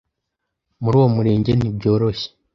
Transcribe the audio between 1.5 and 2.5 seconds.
ntibyoroshye